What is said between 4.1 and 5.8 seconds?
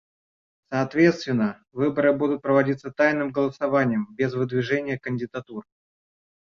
без выдвижения кандидатур.